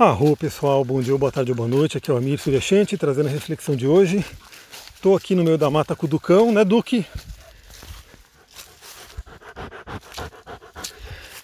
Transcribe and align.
Arro 0.00 0.34
pessoal, 0.34 0.82
bom 0.82 1.02
dia, 1.02 1.14
boa 1.18 1.30
tarde 1.30 1.52
boa 1.52 1.68
noite, 1.68 1.98
aqui 1.98 2.10
é 2.10 2.14
o 2.14 2.16
Amir 2.16 2.38
Suryashanti 2.40 2.96
trazendo 2.96 3.26
a 3.26 3.30
reflexão 3.30 3.76
de 3.76 3.86
hoje. 3.86 4.24
Estou 4.94 5.14
aqui 5.14 5.34
no 5.34 5.44
meio 5.44 5.58
da 5.58 5.68
mata 5.68 5.94
com 5.94 6.06
o 6.06 6.08
Ducão, 6.08 6.50
né 6.50 6.64
Duque? 6.64 7.04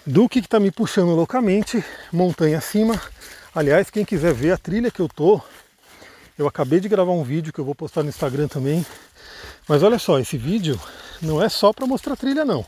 Duque 0.03 0.41
que 0.41 0.47
está 0.47 0.59
me 0.59 0.71
puxando 0.71 1.09
loucamente, 1.09 1.85
montanha 2.11 2.57
acima. 2.57 2.99
Aliás, 3.53 3.91
quem 3.91 4.03
quiser 4.03 4.33
ver 4.33 4.53
a 4.53 4.57
trilha 4.57 4.89
que 4.89 5.01
eu 5.01 5.07
tô, 5.07 5.39
eu 6.35 6.47
acabei 6.47 6.79
de 6.79 6.89
gravar 6.89 7.11
um 7.11 7.23
vídeo 7.23 7.53
que 7.53 7.59
eu 7.59 7.65
vou 7.65 7.75
postar 7.75 8.01
no 8.01 8.09
Instagram 8.09 8.47
também. 8.47 8.83
Mas 9.67 9.83
olha 9.83 9.99
só, 9.99 10.17
esse 10.17 10.35
vídeo 10.35 10.81
não 11.21 11.43
é 11.43 11.47
só 11.47 11.71
para 11.71 11.85
mostrar 11.85 12.15
trilha 12.15 12.43
não. 12.43 12.65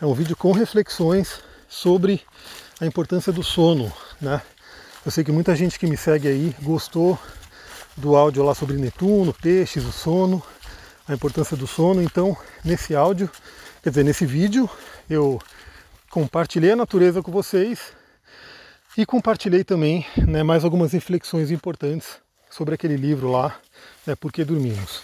É 0.00 0.04
um 0.04 0.14
vídeo 0.14 0.36
com 0.36 0.50
reflexões 0.50 1.38
sobre 1.68 2.20
a 2.80 2.86
importância 2.86 3.32
do 3.32 3.44
sono, 3.44 3.92
né? 4.20 4.42
Eu 5.04 5.10
sei 5.10 5.24
que 5.24 5.32
muita 5.32 5.56
gente 5.56 5.80
que 5.80 5.86
me 5.88 5.96
segue 5.96 6.28
aí 6.28 6.54
gostou 6.62 7.18
do 7.96 8.14
áudio 8.16 8.44
lá 8.44 8.54
sobre 8.54 8.76
Netuno, 8.76 9.34
peixes, 9.34 9.84
o 9.84 9.90
sono, 9.90 10.40
a 11.08 11.12
importância 11.12 11.56
do 11.56 11.66
sono. 11.66 12.00
Então, 12.00 12.36
nesse 12.64 12.94
áudio, 12.94 13.28
quer 13.82 13.90
dizer, 13.90 14.04
nesse 14.04 14.24
vídeo, 14.24 14.70
eu 15.10 15.40
compartilhei 16.08 16.70
a 16.70 16.76
natureza 16.76 17.20
com 17.20 17.32
vocês 17.32 17.92
e 18.96 19.04
compartilhei 19.04 19.64
também 19.64 20.06
né, 20.16 20.44
mais 20.44 20.62
algumas 20.62 20.92
reflexões 20.92 21.50
importantes 21.50 22.20
sobre 22.48 22.74
aquele 22.74 22.96
livro 22.96 23.28
lá, 23.28 23.56
né, 24.06 24.14
Por 24.14 24.30
que 24.30 24.44
Dormimos. 24.44 25.02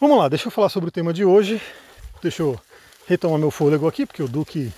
Vamos 0.00 0.18
lá, 0.18 0.28
deixa 0.28 0.48
eu 0.48 0.50
falar 0.50 0.68
sobre 0.68 0.88
o 0.88 0.92
tema 0.92 1.12
de 1.12 1.24
hoje. 1.24 1.62
Deixa 2.20 2.42
eu 2.42 2.58
retomar 3.06 3.38
meu 3.38 3.52
fôlego 3.52 3.86
aqui, 3.86 4.04
porque 4.04 4.22
o 4.22 4.26
Duque 4.28 4.72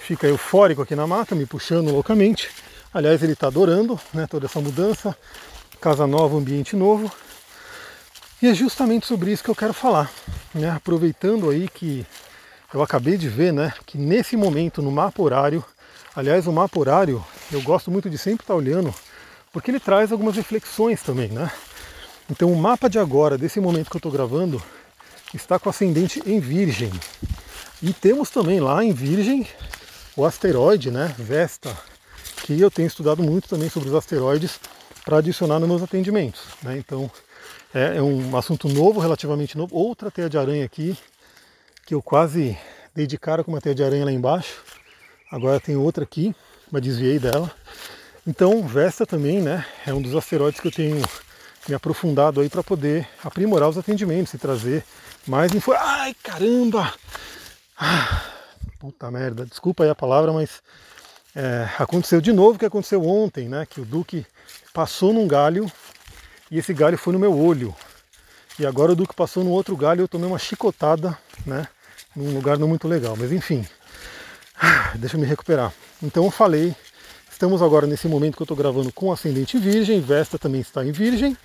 fica 0.00 0.26
eufórico 0.26 0.82
aqui 0.82 0.96
na 0.96 1.06
mata, 1.06 1.36
me 1.36 1.46
puxando 1.46 1.92
loucamente. 1.92 2.50
Aliás, 2.92 3.22
ele 3.22 3.32
está 3.32 3.48
adorando 3.48 4.00
né, 4.12 4.26
toda 4.26 4.46
essa 4.46 4.60
mudança, 4.60 5.16
casa 5.80 6.06
nova, 6.06 6.36
ambiente 6.36 6.74
novo. 6.74 7.10
E 8.40 8.48
é 8.48 8.54
justamente 8.54 9.06
sobre 9.06 9.32
isso 9.32 9.42
que 9.44 9.50
eu 9.50 9.54
quero 9.54 9.72
falar. 9.72 10.10
Né? 10.54 10.70
Aproveitando 10.70 11.50
aí 11.50 11.68
que 11.68 12.06
eu 12.72 12.82
acabei 12.82 13.16
de 13.16 13.28
ver 13.28 13.52
né, 13.52 13.72
que 13.84 13.96
nesse 13.96 14.36
momento 14.36 14.82
no 14.82 14.90
mapa 14.90 15.22
horário, 15.22 15.64
aliás, 16.14 16.46
o 16.46 16.52
mapa 16.52 16.78
horário 16.78 17.24
eu 17.52 17.62
gosto 17.62 17.90
muito 17.90 18.10
de 18.10 18.18
sempre 18.18 18.42
estar 18.42 18.54
olhando, 18.54 18.94
porque 19.52 19.70
ele 19.70 19.80
traz 19.80 20.12
algumas 20.12 20.36
reflexões 20.36 21.02
também. 21.02 21.28
Né? 21.28 21.50
Então 22.30 22.52
o 22.52 22.56
mapa 22.56 22.88
de 22.88 22.98
agora, 22.98 23.38
desse 23.38 23.60
momento 23.60 23.90
que 23.90 23.96
eu 23.96 24.00
estou 24.00 24.12
gravando, 24.12 24.62
está 25.32 25.58
com 25.58 25.68
ascendente 25.70 26.22
em 26.26 26.40
Virgem. 26.40 26.92
E 27.82 27.92
temos 27.92 28.30
também 28.30 28.58
lá 28.60 28.82
em 28.84 28.92
Virgem 28.92 29.46
o 30.16 30.24
asteroide, 30.24 30.90
né, 30.90 31.14
Vesta, 31.18 31.76
que 32.42 32.60
eu 32.60 32.70
tenho 32.70 32.86
estudado 32.86 33.22
muito 33.22 33.48
também 33.48 33.68
sobre 33.68 33.88
os 33.88 33.94
asteroides 33.94 34.60
para 35.04 35.18
adicionar 35.18 35.58
nos 35.58 35.68
meus 35.68 35.82
atendimentos. 35.82 36.42
Né? 36.62 36.78
Então 36.78 37.10
é, 37.74 37.96
é, 37.96 38.02
um 38.02 38.36
assunto 38.36 38.68
novo, 38.68 39.00
relativamente 39.00 39.56
novo. 39.56 39.76
Outra 39.76 40.10
teia 40.10 40.28
de 40.28 40.38
aranha 40.38 40.64
aqui, 40.64 40.96
que 41.84 41.94
eu 41.94 42.02
quase 42.02 42.56
dei 42.94 43.06
de 43.06 43.18
cara 43.18 43.44
com 43.44 43.52
uma 43.52 43.60
teia 43.60 43.74
de 43.74 43.84
aranha 43.84 44.04
lá 44.04 44.12
embaixo. 44.12 44.62
Agora 45.30 45.60
tem 45.60 45.76
outra 45.76 46.04
aqui, 46.04 46.34
mas 46.70 46.82
desviei 46.82 47.18
dela. 47.18 47.50
Então 48.26 48.66
Vesta 48.66 49.06
também 49.06 49.40
né, 49.40 49.64
é 49.86 49.92
um 49.92 50.02
dos 50.02 50.14
asteroides 50.14 50.60
que 50.60 50.68
eu 50.68 50.72
tenho 50.72 51.02
me 51.68 51.74
aprofundado 51.74 52.40
aí 52.40 52.48
para 52.48 52.62
poder 52.62 53.08
aprimorar 53.22 53.68
os 53.68 53.78
atendimentos 53.78 54.32
e 54.34 54.38
trazer 54.38 54.84
mais 55.26 55.52
info. 55.54 55.72
Ai 55.72 56.14
caramba! 56.22 56.92
Ah, 57.78 58.22
puta 58.78 59.10
merda, 59.10 59.44
desculpa 59.44 59.84
aí 59.84 59.90
a 59.90 59.94
palavra, 59.94 60.32
mas 60.32 60.62
é, 61.36 61.68
aconteceu 61.78 62.18
de 62.18 62.32
novo 62.32 62.56
o 62.56 62.58
que 62.58 62.64
aconteceu 62.64 63.06
ontem, 63.06 63.46
né? 63.46 63.66
Que 63.66 63.78
o 63.78 63.84
Duque 63.84 64.24
passou 64.72 65.12
num 65.12 65.28
galho 65.28 65.70
e 66.50 66.58
esse 66.58 66.72
galho 66.72 66.96
foi 66.96 67.12
no 67.12 67.18
meu 67.18 67.38
olho. 67.38 67.76
E 68.58 68.64
agora 68.64 68.92
o 68.92 68.96
Duque 68.96 69.14
passou 69.14 69.44
num 69.44 69.50
outro 69.50 69.76
galho 69.76 70.00
e 70.00 70.02
eu 70.02 70.08
tomei 70.08 70.26
uma 70.26 70.38
chicotada, 70.38 71.16
né? 71.44 71.68
Num 72.16 72.32
lugar 72.32 72.58
não 72.58 72.66
muito 72.66 72.88
legal. 72.88 73.14
Mas 73.18 73.32
enfim, 73.32 73.66
deixa 74.96 75.16
eu 75.16 75.20
me 75.20 75.26
recuperar. 75.26 75.74
Então 76.02 76.24
eu 76.24 76.30
falei, 76.30 76.74
estamos 77.30 77.60
agora 77.60 77.86
nesse 77.86 78.08
momento 78.08 78.36
que 78.36 78.42
eu 78.42 78.44
estou 78.44 78.56
gravando 78.56 78.90
com 78.90 79.12
ascendente 79.12 79.58
virgem, 79.58 80.00
Vesta 80.00 80.38
também 80.38 80.62
está 80.62 80.82
em 80.86 80.92
virgem, 80.92 81.36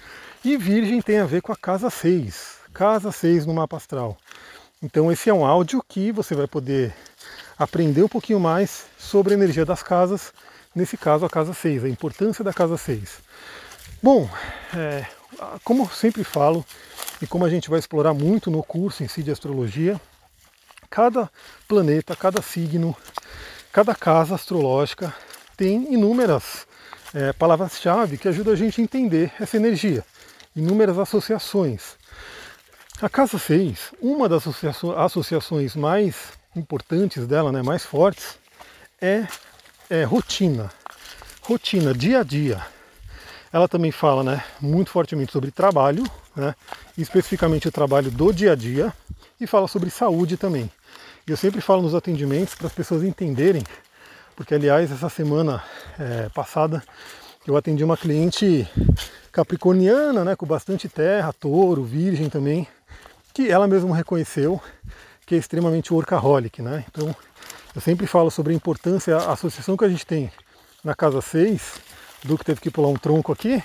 e 0.43 0.55
virgem 0.55 1.01
tem 1.01 1.19
a 1.19 1.25
ver 1.25 1.41
com 1.41 1.51
a 1.51 1.57
casa 1.57 1.89
6, 1.89 2.59
casa 2.73 3.11
6 3.11 3.45
no 3.45 3.53
mapa 3.53 3.75
astral. 3.75 4.17
Então 4.81 5.11
esse 5.11 5.29
é 5.29 5.33
um 5.33 5.45
áudio 5.45 5.83
que 5.85 6.13
você 6.13 6.33
vai 6.33 6.47
poder 6.47 6.93
aprender 7.63 8.01
um 8.01 8.07
pouquinho 8.07 8.39
mais 8.39 8.85
sobre 8.97 9.33
a 9.33 9.37
energia 9.37 9.63
das 9.63 9.83
casas, 9.83 10.33
nesse 10.75 10.97
caso 10.97 11.25
a 11.25 11.29
casa 11.29 11.53
6, 11.53 11.83
a 11.83 11.89
importância 11.89 12.43
da 12.43 12.51
casa 12.51 12.75
6. 12.75 13.19
Bom, 14.01 14.27
é, 14.75 15.05
como 15.63 15.83
eu 15.83 15.89
sempre 15.89 16.23
falo, 16.23 16.65
e 17.21 17.27
como 17.27 17.45
a 17.45 17.49
gente 17.49 17.69
vai 17.69 17.77
explorar 17.77 18.15
muito 18.15 18.49
no 18.49 18.63
curso 18.63 19.03
em 19.03 19.07
si 19.07 19.21
de 19.21 19.29
astrologia, 19.29 20.01
cada 20.89 21.29
planeta, 21.67 22.15
cada 22.15 22.41
signo, 22.41 22.97
cada 23.71 23.93
casa 23.93 24.33
astrológica 24.33 25.13
tem 25.55 25.93
inúmeras 25.93 26.65
é, 27.13 27.31
palavras-chave 27.31 28.17
que 28.17 28.27
ajudam 28.27 28.53
a 28.53 28.57
gente 28.57 28.81
a 28.81 28.83
entender 28.83 29.31
essa 29.39 29.55
energia, 29.55 30.03
inúmeras 30.55 30.97
associações. 30.97 31.95
A 32.99 33.07
casa 33.07 33.37
6, 33.37 33.93
uma 34.01 34.27
das 34.27 34.45
associações 34.47 35.75
mais 35.75 36.40
importantes 36.55 37.25
dela, 37.25 37.51
né, 37.51 37.61
mais 37.61 37.83
fortes, 37.83 38.37
é, 39.01 39.25
é 39.89 40.03
rotina. 40.03 40.69
Rotina, 41.41 41.93
dia 41.93 42.19
a 42.19 42.23
dia. 42.23 42.61
Ela 43.51 43.67
também 43.67 43.91
fala 43.91 44.23
né, 44.23 44.43
muito 44.59 44.89
fortemente 44.89 45.31
sobre 45.31 45.51
trabalho, 45.51 46.03
né, 46.35 46.55
especificamente 46.97 47.67
o 47.67 47.71
trabalho 47.71 48.09
do 48.11 48.31
dia 48.31 48.53
a 48.53 48.55
dia, 48.55 48.93
e 49.39 49.47
fala 49.47 49.67
sobre 49.67 49.89
saúde 49.89 50.37
também. 50.37 50.69
E 51.27 51.31
eu 51.31 51.37
sempre 51.37 51.61
falo 51.61 51.81
nos 51.81 51.95
atendimentos 51.95 52.55
para 52.55 52.67
as 52.67 52.73
pessoas 52.73 53.03
entenderem, 53.03 53.63
porque 54.35 54.55
aliás, 54.55 54.91
essa 54.91 55.09
semana 55.09 55.63
é, 55.99 56.29
passada 56.29 56.83
eu 57.47 57.57
atendi 57.57 57.83
uma 57.83 57.97
cliente 57.97 58.67
capricorniana, 59.31 60.23
né, 60.23 60.35
com 60.35 60.45
bastante 60.45 60.87
terra, 60.87 61.33
touro, 61.33 61.83
virgem 61.83 62.29
também, 62.29 62.67
que 63.33 63.49
ela 63.49 63.67
mesma 63.67 63.95
reconheceu 63.95 64.61
que 65.31 65.35
é 65.35 65.37
extremamente 65.37 65.93
workaholic, 65.93 66.61
né? 66.61 66.83
Então, 66.89 67.15
eu 67.73 67.79
sempre 67.79 68.05
falo 68.05 68.29
sobre 68.29 68.51
a 68.51 68.55
importância, 68.55 69.15
a 69.15 69.31
associação 69.31 69.77
que 69.77 69.85
a 69.85 69.87
gente 69.87 70.05
tem 70.05 70.29
na 70.83 70.93
casa 70.93 71.21
6, 71.21 71.79
do 72.25 72.37
que 72.37 72.43
teve 72.43 72.59
que 72.59 72.69
pular 72.69 72.89
um 72.89 72.97
tronco 72.97 73.31
aqui, 73.31 73.63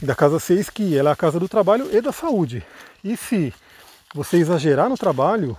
da 0.00 0.14
casa 0.14 0.38
6, 0.38 0.70
que 0.70 0.96
ela 0.96 1.10
é 1.10 1.12
a 1.14 1.16
casa 1.16 1.40
do 1.40 1.48
trabalho 1.48 1.88
e 1.92 2.00
da 2.00 2.12
saúde. 2.12 2.64
E 3.02 3.16
se 3.16 3.52
você 4.14 4.36
exagerar 4.36 4.88
no 4.88 4.96
trabalho, 4.96 5.58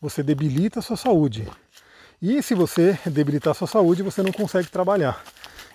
você 0.00 0.22
debilita 0.22 0.78
a 0.78 0.82
sua 0.82 0.96
saúde. 0.96 1.46
E 2.22 2.42
se 2.42 2.54
você 2.54 2.98
debilitar 3.04 3.50
a 3.50 3.54
sua 3.54 3.68
saúde, 3.68 4.02
você 4.02 4.22
não 4.22 4.32
consegue 4.32 4.68
trabalhar. 4.70 5.22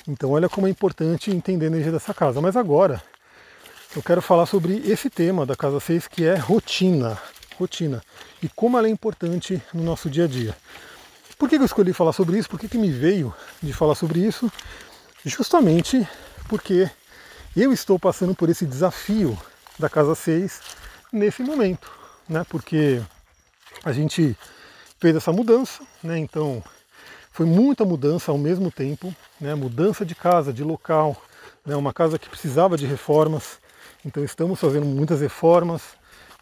Então 0.08 0.32
olha 0.32 0.50
como 0.50 0.66
é 0.66 0.70
importante 0.72 1.30
entender 1.30 1.66
a 1.66 1.70
energia 1.70 1.92
dessa 1.92 2.12
casa. 2.12 2.42
Mas 2.42 2.58
agora 2.58 3.04
eu 3.96 4.02
quero 4.02 4.20
falar 4.20 4.48
sobre 4.48 4.78
esse 4.78 5.12
tema 5.12 5.46
da 5.46 5.56
casa 5.56 5.80
6 5.80 6.08
que 6.08 6.26
é 6.26 6.34
rotina 6.34 7.22
rotina 7.60 8.02
e 8.44 8.50
como 8.50 8.78
ela 8.78 8.88
é 8.88 8.92
importante 8.92 9.64
no 9.74 9.82
nosso 9.82 10.10
dia 10.10 10.26
a 10.26 10.28
dia. 10.28 10.56
Por 11.40 11.50
que 11.50 11.56
eu 11.56 11.64
escolhi 11.64 11.94
falar 11.94 12.12
sobre 12.12 12.38
isso? 12.38 12.50
Por 12.50 12.60
que, 12.60 12.68
que 12.68 12.78
me 12.78 12.92
veio 12.92 13.34
de 13.62 13.72
falar 13.72 13.96
sobre 13.96 14.20
isso? 14.20 14.52
Justamente 15.26 16.06
porque 16.50 16.92
eu 17.56 17.72
estou 17.72 17.98
passando 17.98 18.36
por 18.36 18.50
esse 18.50 18.66
desafio 18.66 19.38
da 19.80 19.90
Casa 19.90 20.14
6 20.14 20.60
nesse 21.12 21.42
momento, 21.42 21.90
né? 22.28 22.46
Porque 22.50 23.02
a 23.84 23.94
gente 23.94 24.38
fez 25.00 25.16
essa 25.16 25.32
mudança, 25.32 25.82
né? 26.04 26.18
Então 26.18 26.62
foi 27.32 27.46
muita 27.46 27.86
mudança 27.86 28.32
ao 28.32 28.38
mesmo 28.38 28.70
tempo, 28.70 29.16
né? 29.40 29.56
Mudança 29.56 30.06
de 30.06 30.16
casa, 30.16 30.52
de 30.52 30.64
local, 30.64 31.16
né? 31.66 31.76
Uma 31.78 31.94
casa 31.94 32.20
que 32.20 32.30
precisava 32.30 32.76
de 32.76 32.86
reformas, 32.86 33.58
então 34.06 34.24
estamos 34.24 34.60
fazendo 34.60 34.86
muitas 34.86 35.22
reformas, 35.22 35.82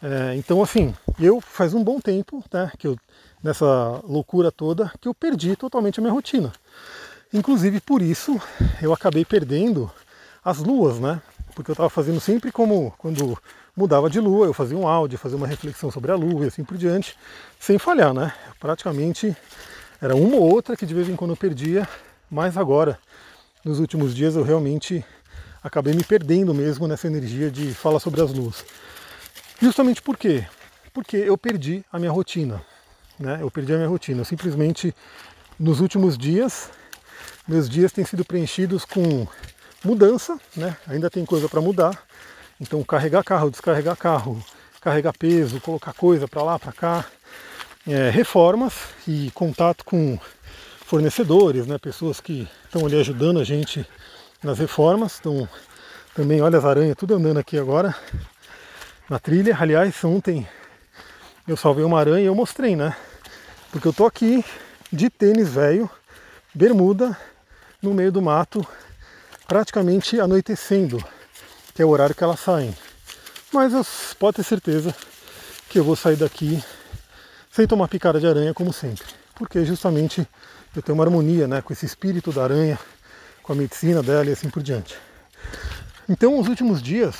é, 0.02 0.34
então, 0.36 0.62
assim, 0.62 0.94
eu 1.20 1.40
faz 1.40 1.74
um 1.74 1.84
bom 1.84 2.00
tempo, 2.00 2.42
né, 2.52 2.72
que 2.76 2.88
eu, 2.88 2.96
nessa 3.42 4.00
loucura 4.04 4.50
toda, 4.50 4.92
que 5.00 5.08
eu 5.08 5.14
perdi 5.14 5.54
totalmente 5.54 6.00
a 6.00 6.02
minha 6.02 6.12
rotina. 6.12 6.52
Inclusive 7.32 7.80
por 7.80 8.02
isso 8.02 8.38
eu 8.82 8.92
acabei 8.92 9.24
perdendo 9.24 9.90
as 10.44 10.58
luas, 10.58 10.98
né? 10.98 11.22
Porque 11.54 11.70
eu 11.70 11.72
estava 11.72 11.88
fazendo 11.88 12.20
sempre 12.20 12.52
como 12.52 12.92
quando 12.98 13.38
mudava 13.74 14.10
de 14.10 14.20
lua, 14.20 14.46
eu 14.46 14.52
fazia 14.52 14.76
um 14.76 14.86
áudio, 14.86 15.18
fazia 15.18 15.38
uma 15.38 15.46
reflexão 15.46 15.90
sobre 15.90 16.12
a 16.12 16.14
lua 16.14 16.44
e 16.44 16.48
assim 16.48 16.62
por 16.62 16.76
diante, 16.76 17.16
sem 17.58 17.78
falhar, 17.78 18.12
né? 18.12 18.34
Praticamente 18.60 19.34
era 20.00 20.14
uma 20.14 20.36
ou 20.36 20.52
outra 20.52 20.76
que 20.76 20.84
de 20.84 20.92
vez 20.92 21.08
em 21.08 21.16
quando 21.16 21.30
eu 21.30 21.36
perdia, 21.36 21.88
mas 22.30 22.58
agora, 22.58 22.98
nos 23.64 23.78
últimos 23.78 24.14
dias, 24.14 24.36
eu 24.36 24.42
realmente 24.42 25.02
acabei 25.62 25.94
me 25.94 26.04
perdendo 26.04 26.52
mesmo 26.52 26.86
nessa 26.86 27.06
energia 27.06 27.50
de 27.50 27.72
falar 27.72 28.00
sobre 28.00 28.20
as 28.20 28.30
luas. 28.30 28.62
Justamente 29.62 30.02
por 30.02 30.16
quê? 30.16 30.44
Porque 30.92 31.16
eu 31.16 31.38
perdi 31.38 31.84
a 31.92 31.96
minha 31.96 32.10
rotina. 32.10 32.60
Né? 33.16 33.38
Eu 33.40 33.48
perdi 33.48 33.72
a 33.72 33.76
minha 33.76 33.88
rotina. 33.88 34.22
Eu 34.22 34.24
simplesmente, 34.24 34.92
nos 35.56 35.78
últimos 35.78 36.18
dias, 36.18 36.68
meus 37.46 37.70
dias 37.70 37.92
têm 37.92 38.04
sido 38.04 38.24
preenchidos 38.24 38.84
com 38.84 39.24
mudança, 39.84 40.36
né? 40.56 40.76
Ainda 40.88 41.08
tem 41.08 41.24
coisa 41.24 41.48
para 41.48 41.60
mudar. 41.60 41.96
Então 42.60 42.82
carregar 42.82 43.22
carro, 43.22 43.52
descarregar 43.52 43.96
carro, 43.96 44.44
carregar 44.80 45.16
peso, 45.16 45.60
colocar 45.60 45.92
coisa 45.92 46.26
para 46.26 46.42
lá, 46.42 46.58
para 46.58 46.72
cá, 46.72 47.04
é, 47.86 48.10
reformas 48.10 48.74
e 49.06 49.30
contato 49.32 49.84
com 49.84 50.18
fornecedores, 50.84 51.68
né? 51.68 51.78
Pessoas 51.78 52.20
que 52.20 52.48
estão 52.64 52.84
ali 52.84 52.98
ajudando 52.98 53.38
a 53.38 53.44
gente 53.44 53.88
nas 54.42 54.58
reformas. 54.58 55.18
Então 55.20 55.48
também 56.16 56.40
olha 56.42 56.58
as 56.58 56.64
aranhas 56.64 56.96
tudo 56.96 57.14
andando 57.14 57.38
aqui 57.38 57.56
agora 57.56 57.94
na 59.12 59.18
trilha. 59.18 59.54
Aliás, 59.60 60.02
ontem 60.04 60.48
eu 61.46 61.54
salvei 61.54 61.84
uma 61.84 62.00
aranha 62.00 62.22
e 62.22 62.26
eu 62.26 62.34
mostrei, 62.34 62.74
né? 62.74 62.96
Porque 63.70 63.86
eu 63.86 63.92
tô 63.92 64.06
aqui 64.06 64.42
de 64.90 65.10
tênis 65.10 65.50
velho, 65.50 65.88
bermuda, 66.54 67.14
no 67.82 67.92
meio 67.92 68.10
do 68.10 68.22
mato, 68.22 68.66
praticamente 69.46 70.18
anoitecendo, 70.18 71.04
que 71.74 71.82
é 71.82 71.84
o 71.84 71.90
horário 71.90 72.14
que 72.14 72.24
elas 72.24 72.40
saem. 72.40 72.74
Mas 73.52 73.74
eu, 73.74 73.84
pode 74.18 74.36
ter 74.36 74.44
certeza 74.44 74.94
que 75.68 75.78
eu 75.78 75.84
vou 75.84 75.94
sair 75.94 76.16
daqui 76.16 76.64
sem 77.50 77.66
tomar 77.66 77.88
picada 77.88 78.18
de 78.18 78.26
aranha, 78.26 78.54
como 78.54 78.72
sempre. 78.72 79.04
Porque 79.34 79.62
justamente 79.62 80.26
eu 80.74 80.80
tenho 80.80 80.96
uma 80.96 81.04
harmonia 81.04 81.46
né, 81.46 81.60
com 81.60 81.70
esse 81.74 81.84
espírito 81.84 82.32
da 82.32 82.44
aranha, 82.44 82.78
com 83.42 83.52
a 83.52 83.56
medicina 83.56 84.02
dela 84.02 84.24
e 84.30 84.32
assim 84.32 84.48
por 84.48 84.62
diante. 84.62 84.96
Então, 86.08 86.38
os 86.38 86.48
últimos 86.48 86.82
dias 86.82 87.16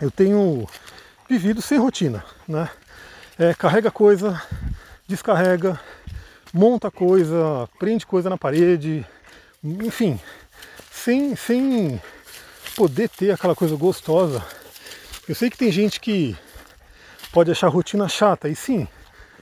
eu 0.00 0.10
tenho 0.10 0.66
vivido 1.28 1.60
sem 1.60 1.78
rotina, 1.78 2.24
né? 2.48 2.68
É, 3.38 3.54
carrega 3.54 3.90
coisa, 3.90 4.40
descarrega, 5.06 5.78
monta 6.52 6.90
coisa, 6.90 7.68
prende 7.78 8.06
coisa 8.06 8.30
na 8.30 8.36
parede, 8.36 9.06
enfim, 9.62 10.18
sem, 10.90 11.36
sem 11.36 12.00
poder 12.74 13.08
ter 13.08 13.30
aquela 13.32 13.54
coisa 13.54 13.76
gostosa. 13.76 14.44
Eu 15.28 15.34
sei 15.34 15.50
que 15.50 15.56
tem 15.56 15.70
gente 15.70 16.00
que 16.00 16.36
pode 17.32 17.50
achar 17.50 17.68
rotina 17.68 18.08
chata, 18.08 18.48
e 18.48 18.56
sim, 18.56 18.88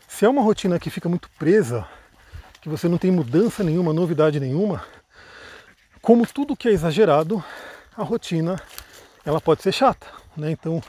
se 0.06 0.24
é 0.24 0.28
uma 0.28 0.42
rotina 0.42 0.78
que 0.78 0.90
fica 0.90 1.08
muito 1.08 1.30
presa, 1.38 1.86
que 2.60 2.68
você 2.68 2.88
não 2.88 2.98
tem 2.98 3.10
mudança 3.10 3.62
nenhuma, 3.62 3.92
novidade 3.92 4.40
nenhuma, 4.40 4.84
como 6.02 6.26
tudo 6.26 6.56
que 6.56 6.68
é 6.68 6.72
exagerado, 6.72 7.42
a 7.96 8.02
rotina 8.02 8.60
ela 9.28 9.42
pode 9.42 9.62
ser 9.62 9.72
chata. 9.72 10.06
Né? 10.34 10.50
Então 10.50 10.82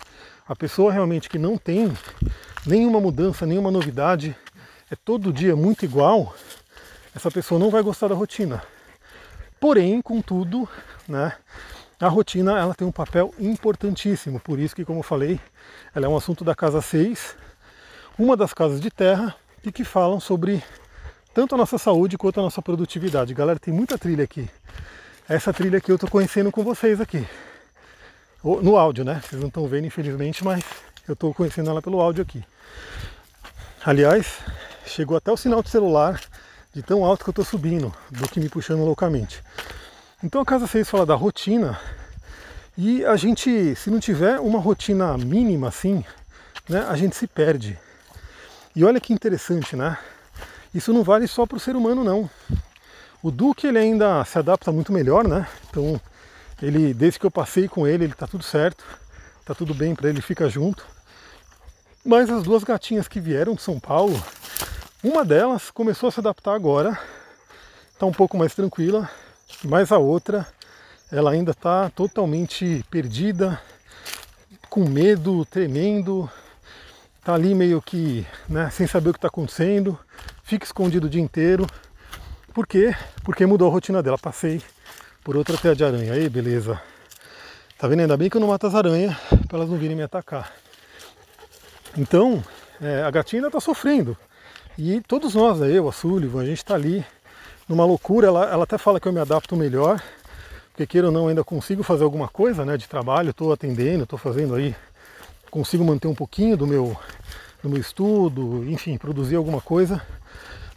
a 0.47 0.55
pessoa 0.55 0.93
realmente 0.93 1.29
que 1.29 1.37
não 1.37 1.57
tem 1.57 1.91
nenhuma 2.65 2.99
mudança, 3.01 3.45
nenhuma 3.45 3.69
novidade, 3.69 4.35
é 4.89 4.95
todo 4.95 5.33
dia 5.33 5.55
muito 5.55 5.83
igual, 5.83 6.33
essa 7.13 7.29
pessoa 7.29 7.59
não 7.59 7.69
vai 7.69 7.83
gostar 7.83 8.07
da 8.07 8.15
rotina. 8.15 8.63
Porém, 9.59 10.01
contudo, 10.01 10.67
né, 11.07 11.33
a 11.99 12.07
rotina 12.07 12.57
ela 12.57 12.73
tem 12.73 12.87
um 12.87 12.91
papel 12.91 13.33
importantíssimo, 13.37 14.39
por 14.39 14.57
isso 14.57 14.75
que, 14.75 14.85
como 14.85 14.99
eu 14.99 15.03
falei, 15.03 15.39
ela 15.93 16.05
é 16.05 16.09
um 16.09 16.15
assunto 16.15 16.43
da 16.43 16.55
Casa 16.55 16.81
6, 16.81 17.35
uma 18.17 18.37
das 18.37 18.53
casas 18.53 18.79
de 18.79 18.89
terra, 18.89 19.35
e 19.63 19.71
que 19.71 19.83
falam 19.83 20.19
sobre 20.19 20.63
tanto 21.33 21.55
a 21.55 21.57
nossa 21.57 21.77
saúde 21.77 22.17
quanto 22.17 22.39
a 22.39 22.43
nossa 22.43 22.61
produtividade. 22.61 23.33
Galera, 23.33 23.59
tem 23.59 23.73
muita 23.73 23.97
trilha 23.97 24.23
aqui. 24.23 24.49
Essa 25.27 25.51
trilha 25.51 25.77
aqui 25.77 25.91
eu 25.91 25.95
estou 25.95 26.09
conhecendo 26.09 26.51
com 26.51 26.63
vocês 26.63 27.01
aqui. 27.01 27.27
No 28.43 28.77
áudio, 28.77 29.03
né? 29.03 29.21
Vocês 29.21 29.39
não 29.39 29.49
estão 29.49 29.67
vendo, 29.67 29.87
infelizmente, 29.87 30.43
mas 30.45 30.63
eu 31.07 31.13
estou 31.13 31.33
conhecendo 31.33 31.69
ela 31.69 31.81
pelo 31.81 31.99
áudio 31.99 32.21
aqui. 32.21 32.43
Aliás, 33.83 34.39
chegou 34.85 35.17
até 35.17 35.31
o 35.31 35.37
sinal 35.37 35.61
de 35.61 35.69
celular 35.69 36.21
de 36.73 36.81
tão 36.81 37.03
alto 37.03 37.23
que 37.23 37.29
eu 37.29 37.31
estou 37.31 37.45
subindo, 37.45 37.93
do 38.09 38.29
que 38.29 38.39
me 38.39 38.47
puxando 38.47 38.85
loucamente. 38.85 39.43
Então 40.23 40.41
a 40.41 40.45
casa 40.45 40.67
6 40.67 40.89
fala 40.89 41.05
da 41.05 41.15
rotina 41.15 41.79
e 42.77 43.03
a 43.05 43.17
gente, 43.17 43.75
se 43.75 43.89
não 43.89 43.99
tiver 43.99 44.39
uma 44.39 44.59
rotina 44.59 45.17
mínima 45.17 45.67
assim, 45.67 46.03
né, 46.67 46.85
a 46.87 46.95
gente 46.95 47.15
se 47.15 47.27
perde. 47.27 47.77
E 48.75 48.85
olha 48.85 49.01
que 49.01 49.11
interessante, 49.11 49.75
né? 49.75 49.97
Isso 50.73 50.93
não 50.93 51.03
vale 51.03 51.27
só 51.27 51.45
para 51.45 51.57
o 51.57 51.59
ser 51.59 51.75
humano 51.75 52.03
não. 52.03 52.29
O 53.21 53.31
Duque 53.31 53.67
ele 53.67 53.79
ainda 53.79 54.23
se 54.23 54.37
adapta 54.37 54.71
muito 54.71 54.93
melhor, 54.93 55.27
né? 55.27 55.47
Então 55.69 55.99
ele, 56.61 56.93
desde 56.93 57.19
que 57.19 57.25
eu 57.25 57.31
passei 57.31 57.67
com 57.67 57.87
ele, 57.87 58.03
ele 58.03 58.13
está 58.13 58.27
tudo 58.27 58.43
certo, 58.43 58.83
está 59.39 59.53
tudo 59.53 59.73
bem 59.73 59.95
para 59.95 60.09
ele, 60.09 60.21
fica 60.21 60.49
junto. 60.49 60.85
Mas 62.05 62.29
as 62.29 62.43
duas 62.43 62.63
gatinhas 62.63 63.07
que 63.07 63.19
vieram 63.19 63.55
de 63.55 63.61
São 63.61 63.79
Paulo, 63.79 64.21
uma 65.03 65.23
delas 65.23 65.71
começou 65.71 66.09
a 66.09 66.11
se 66.11 66.19
adaptar 66.19 66.53
agora, 66.53 66.99
está 67.93 68.05
um 68.05 68.11
pouco 68.11 68.37
mais 68.37 68.53
tranquila, 68.53 69.09
mas 69.63 69.91
a 69.91 69.97
outra, 69.97 70.47
ela 71.11 71.31
ainda 71.31 71.51
está 71.51 71.89
totalmente 71.89 72.85
perdida, 72.89 73.61
com 74.69 74.87
medo, 74.87 75.45
tremendo, 75.45 76.29
está 77.17 77.33
ali 77.33 77.55
meio 77.55 77.81
que 77.81 78.25
né, 78.47 78.69
sem 78.69 78.87
saber 78.87 79.09
o 79.09 79.13
que 79.13 79.17
está 79.17 79.27
acontecendo, 79.27 79.97
fica 80.43 80.65
escondido 80.65 81.07
o 81.07 81.09
dia 81.09 81.21
inteiro. 81.21 81.67
Por 82.53 82.65
quê? 82.65 82.95
Porque 83.23 83.45
mudou 83.45 83.67
a 83.67 83.71
rotina 83.71 84.01
dela. 84.01 84.17
Passei 84.17 84.61
por 85.23 85.35
outra 85.35 85.57
teia 85.57 85.75
de 85.75 85.83
aranha. 85.83 86.13
Aí, 86.13 86.29
beleza. 86.29 86.81
Tá 87.77 87.87
vendo? 87.87 88.01
Ainda 88.01 88.17
bem 88.17 88.29
que 88.29 88.37
eu 88.37 88.41
não 88.41 88.49
mato 88.49 88.67
as 88.67 88.75
aranhas 88.75 89.15
para 89.47 89.57
elas 89.57 89.69
não 89.69 89.77
virem 89.77 89.95
me 89.95 90.03
atacar. 90.03 90.53
Então, 91.97 92.43
é, 92.81 93.03
a 93.03 93.11
gatinha 93.11 93.39
ainda 93.39 93.47
está 93.47 93.59
sofrendo. 93.59 94.17
E 94.77 95.01
todos 95.01 95.35
nós, 95.35 95.59
né, 95.59 95.71
eu, 95.71 95.87
a 95.87 95.91
Sullivan, 95.91 96.41
a 96.41 96.45
gente 96.45 96.57
está 96.57 96.75
ali 96.75 97.05
numa 97.67 97.85
loucura. 97.85 98.27
Ela, 98.27 98.49
ela 98.49 98.63
até 98.63 98.77
fala 98.77 98.99
que 98.99 99.07
eu 99.07 99.13
me 99.13 99.19
adapto 99.19 99.55
melhor, 99.55 100.01
porque 100.71 100.87
queira 100.87 101.07
ou 101.07 101.13
não, 101.13 101.27
ainda 101.27 101.43
consigo 101.43 101.83
fazer 101.83 102.03
alguma 102.03 102.27
coisa 102.27 102.63
né, 102.65 102.77
de 102.77 102.87
trabalho. 102.87 103.31
Estou 103.31 103.51
atendendo, 103.51 104.03
estou 104.03 104.19
fazendo 104.19 104.55
aí, 104.55 104.75
consigo 105.49 105.83
manter 105.83 106.07
um 106.07 106.15
pouquinho 106.15 106.55
do 106.55 106.67
meu, 106.67 106.97
do 107.61 107.69
meu 107.69 107.79
estudo, 107.79 108.63
enfim, 108.69 108.97
produzir 108.97 109.35
alguma 109.35 109.61
coisa. 109.61 110.01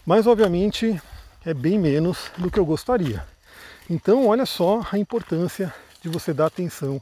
Mas, 0.05 0.27
obviamente, 0.27 1.01
é 1.45 1.55
bem 1.55 1.79
menos 1.79 2.31
do 2.39 2.51
que 2.51 2.59
eu 2.59 2.65
gostaria. 2.65 3.25
Então, 3.93 4.27
olha 4.27 4.47
só 4.47 4.81
a 4.91 4.99
importância 4.99 5.73
de 6.01 6.09
você 6.09 6.33
dar 6.33 6.47
atenção 6.47 7.01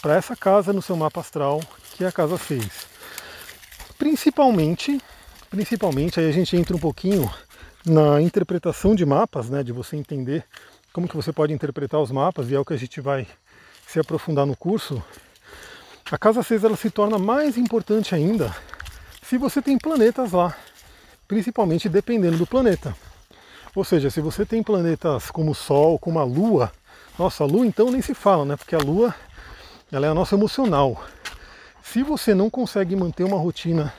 para 0.00 0.14
essa 0.14 0.36
casa 0.36 0.72
no 0.72 0.80
seu 0.80 0.96
mapa 0.96 1.20
astral, 1.20 1.60
que 1.96 2.04
é 2.04 2.06
a 2.06 2.12
casa 2.12 2.38
6. 2.38 2.86
Principalmente 3.98 5.00
Principalmente, 5.50 6.20
aí 6.20 6.28
a 6.28 6.32
gente 6.32 6.54
entra 6.56 6.76
um 6.76 6.78
pouquinho 6.78 7.28
na 7.84 8.20
interpretação 8.20 8.94
de 8.94 9.04
mapas, 9.06 9.48
né, 9.48 9.62
de 9.62 9.72
você 9.72 9.96
entender 9.96 10.44
como 10.92 11.08
que 11.08 11.16
você 11.16 11.32
pode 11.32 11.54
interpretar 11.54 12.00
os 12.00 12.10
mapas, 12.10 12.50
e 12.50 12.54
é 12.54 12.60
o 12.60 12.64
que 12.64 12.74
a 12.74 12.78
gente 12.78 13.00
vai 13.00 13.26
se 13.86 13.98
aprofundar 13.98 14.44
no 14.44 14.54
curso. 14.54 15.02
A 16.10 16.18
casa 16.18 16.42
6 16.42 16.64
ela 16.64 16.76
se 16.76 16.90
torna 16.90 17.18
mais 17.18 17.56
importante 17.56 18.14
ainda 18.14 18.54
se 19.22 19.38
você 19.38 19.62
tem 19.62 19.78
planetas 19.78 20.32
lá, 20.32 20.54
principalmente 21.26 21.88
dependendo 21.88 22.36
do 22.36 22.46
planeta. 22.46 22.94
Ou 23.74 23.84
seja, 23.84 24.10
se 24.10 24.20
você 24.20 24.44
tem 24.44 24.62
planetas 24.62 25.30
como 25.30 25.52
o 25.52 25.54
Sol, 25.54 25.98
como 25.98 26.18
a 26.18 26.24
Lua, 26.24 26.72
nossa, 27.18 27.44
a 27.44 27.46
Lua 27.46 27.66
então 27.66 27.90
nem 27.90 28.02
se 28.02 28.14
fala, 28.14 28.44
né? 28.44 28.56
Porque 28.56 28.74
a 28.74 28.80
Lua 28.80 29.14
ela 29.92 30.06
é 30.06 30.10
a 30.10 30.14
nossa 30.14 30.34
emocional. 30.34 31.02
Se 31.82 32.02
você 32.02 32.34
não 32.34 32.50
consegue 32.50 32.94
manter 32.94 33.24
uma 33.24 33.38
rotina 33.38 33.92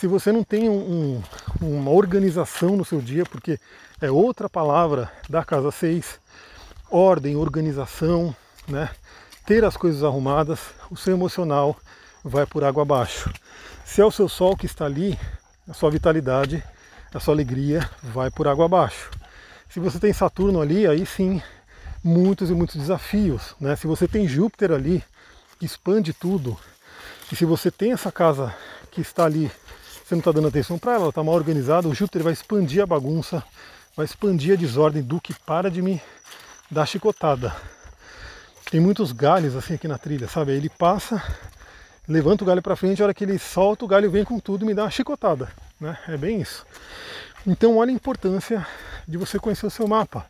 se 0.00 0.06
você 0.06 0.32
não 0.32 0.42
tem 0.42 0.66
um, 0.66 1.20
um, 1.60 1.78
uma 1.78 1.90
organização 1.90 2.74
no 2.74 2.86
seu 2.86 3.02
dia, 3.02 3.22
porque 3.26 3.60
é 4.00 4.10
outra 4.10 4.48
palavra 4.48 5.12
da 5.28 5.44
casa 5.44 5.70
6, 5.70 6.18
ordem, 6.90 7.36
organização, 7.36 8.34
né? 8.66 8.88
ter 9.44 9.62
as 9.62 9.76
coisas 9.76 10.02
arrumadas, 10.02 10.58
o 10.90 10.96
seu 10.96 11.12
emocional 11.12 11.76
vai 12.24 12.46
por 12.46 12.64
água 12.64 12.82
abaixo. 12.82 13.30
Se 13.84 14.00
é 14.00 14.04
o 14.06 14.10
seu 14.10 14.26
sol 14.26 14.56
que 14.56 14.64
está 14.64 14.86
ali, 14.86 15.20
a 15.68 15.74
sua 15.74 15.90
vitalidade, 15.90 16.64
a 17.12 17.20
sua 17.20 17.34
alegria 17.34 17.88
vai 18.02 18.30
por 18.30 18.46
água 18.48 18.64
abaixo. 18.64 19.10
Se 19.68 19.80
você 19.80 19.98
tem 19.98 20.12
Saturno 20.12 20.60
ali, 20.60 20.86
aí 20.86 21.04
sim, 21.06 21.42
muitos 22.02 22.50
e 22.50 22.54
muitos 22.54 22.76
desafios. 22.76 23.54
Né? 23.60 23.76
Se 23.76 23.86
você 23.86 24.08
tem 24.08 24.26
Júpiter 24.26 24.72
ali, 24.72 25.02
que 25.58 25.66
expande 25.66 26.12
tudo, 26.12 26.56
e 27.30 27.36
se 27.36 27.44
você 27.44 27.70
tem 27.70 27.92
essa 27.92 28.10
casa 28.10 28.54
que 28.90 29.00
está 29.00 29.24
ali 29.24 29.50
você 30.10 30.16
não 30.16 30.20
está 30.20 30.32
dando 30.32 30.48
atenção 30.48 30.76
para 30.76 30.94
ela, 30.94 31.08
está 31.08 31.22
mal 31.22 31.36
organizada, 31.36 31.86
o 31.86 31.94
Júpiter 31.94 32.24
vai 32.24 32.32
expandir 32.32 32.82
a 32.82 32.86
bagunça, 32.86 33.44
vai 33.96 34.04
expandir 34.04 34.54
a 34.54 34.56
desordem 34.56 35.04
do 35.04 35.20
que 35.20 35.32
para 35.32 35.70
de 35.70 35.80
me 35.80 36.02
dar 36.68 36.84
chicotada. 36.84 37.54
Tem 38.72 38.80
muitos 38.80 39.12
galhos 39.12 39.54
assim 39.54 39.74
aqui 39.74 39.86
na 39.86 39.98
trilha, 39.98 40.26
sabe? 40.26 40.50
Aí 40.50 40.56
ele 40.56 40.68
passa, 40.68 41.22
levanta 42.10 42.42
o 42.42 42.46
galho 42.46 42.60
para 42.60 42.74
frente, 42.74 43.00
a 43.00 43.04
hora 43.04 43.14
que 43.14 43.22
ele 43.22 43.38
solta, 43.38 43.84
o 43.84 43.88
galho 43.88 44.10
vem 44.10 44.24
com 44.24 44.40
tudo 44.40 44.64
e 44.64 44.66
me 44.66 44.74
dá 44.74 44.82
uma 44.82 44.90
chicotada, 44.90 45.48
né? 45.80 45.96
É 46.08 46.16
bem 46.16 46.40
isso. 46.40 46.66
Então 47.46 47.76
olha 47.76 47.90
a 47.90 47.94
importância 47.94 48.66
de 49.06 49.16
você 49.16 49.38
conhecer 49.38 49.64
o 49.64 49.70
seu 49.70 49.86
mapa. 49.86 50.26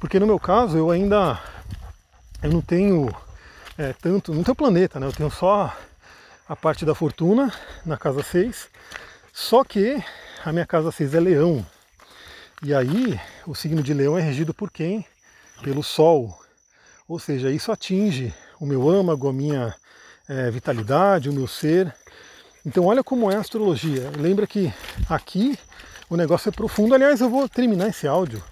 Porque 0.00 0.18
no 0.18 0.26
meu 0.26 0.38
caso 0.38 0.76
eu 0.76 0.90
ainda 0.90 1.40
eu 2.42 2.50
não 2.50 2.60
tenho 2.60 3.08
é, 3.78 3.92
tanto, 3.92 4.34
não 4.34 4.42
tenho 4.42 4.56
planeta, 4.56 4.98
né? 4.98 5.06
Eu 5.06 5.12
tenho 5.12 5.30
só 5.30 5.72
a 6.48 6.56
parte 6.56 6.84
da 6.84 6.94
fortuna 6.94 7.54
na 7.86 7.96
casa 7.96 8.22
6 8.22 8.68
só 9.32 9.62
que 9.62 10.02
a 10.44 10.52
minha 10.52 10.66
casa 10.66 10.90
6 10.90 11.14
é 11.14 11.20
leão. 11.20 11.64
E 12.64 12.74
aí 12.74 13.18
o 13.46 13.54
signo 13.54 13.80
de 13.80 13.94
leão 13.94 14.18
é 14.18 14.20
regido 14.20 14.52
por 14.52 14.72
quem? 14.72 15.06
Pelo 15.62 15.84
Sol. 15.84 16.36
Ou 17.06 17.18
seja, 17.20 17.50
isso 17.50 17.70
atinge 17.70 18.34
o 18.60 18.66
meu 18.66 18.90
âmago, 18.90 19.28
a 19.28 19.32
minha 19.32 19.74
é, 20.32 20.50
vitalidade, 20.50 21.28
o 21.28 21.32
meu 21.32 21.46
ser. 21.46 21.92
Então 22.64 22.86
olha 22.86 23.04
como 23.04 23.30
é 23.30 23.36
a 23.36 23.40
astrologia. 23.40 24.10
Lembra 24.18 24.46
que 24.46 24.72
aqui 25.08 25.58
o 26.08 26.16
negócio 26.16 26.48
é 26.48 26.52
profundo. 26.52 26.94
Aliás, 26.94 27.20
eu 27.20 27.28
vou 27.28 27.48
terminar 27.48 27.88
esse 27.88 28.06
áudio, 28.06 28.42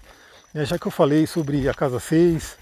né, 0.53 0.63
já 0.63 0.77
que 0.77 0.85
eu 0.85 0.91
falei 0.91 1.25
sobre 1.25 1.67
a 1.67 1.73
casa 1.73 1.99
6, 1.99 2.57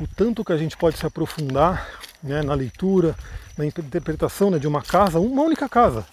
o 0.00 0.06
tanto 0.06 0.44
que 0.44 0.52
a 0.52 0.58
gente 0.58 0.76
pode 0.76 0.98
se 0.98 1.06
aprofundar 1.06 1.88
né, 2.22 2.42
na 2.42 2.54
leitura, 2.54 3.16
na 3.56 3.64
interpretação 3.64 4.50
né, 4.50 4.58
de 4.58 4.68
uma 4.68 4.82
casa, 4.82 5.18
uma 5.18 5.42
única 5.42 5.68
casa. 5.68 6.04